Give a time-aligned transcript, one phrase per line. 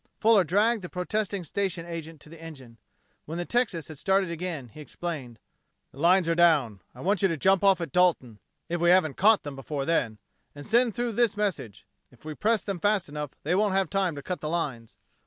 [0.19, 2.79] Fuller dragged the protesting station agent to the engine.
[3.25, 5.37] When the Texas had started again, he explained:
[5.91, 6.81] "The lines are down.
[6.95, 10.17] I want you to jump off at Dalton, if we haven't caught them before then,
[10.55, 11.85] and send through this message.
[12.09, 14.97] If we press them fast enough they won't have time to cut the lines."